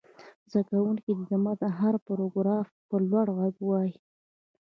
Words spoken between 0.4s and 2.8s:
زده کوونکي دې د متن هر پراګراف